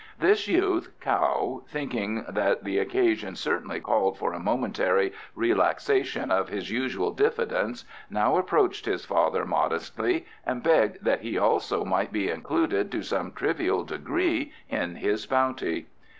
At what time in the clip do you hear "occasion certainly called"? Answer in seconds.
2.79-4.17